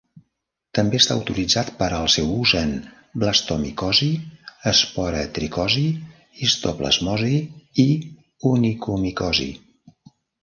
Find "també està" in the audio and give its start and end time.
0.77-1.15